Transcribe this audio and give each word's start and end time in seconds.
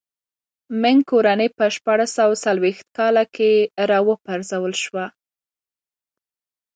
مینګ 0.81 1.01
کورنۍ 1.09 1.49
په 1.57 1.65
شپاړس 1.75 2.09
سوه 2.17 2.35
څلوېښت 2.45 2.85
کاله 2.97 3.23
کې 3.35 3.51
را 3.89 3.99
و 4.05 4.07
پرځول 4.25 4.73
شوه. 4.83 5.05